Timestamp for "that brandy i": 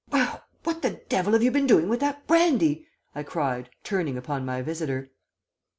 1.99-3.21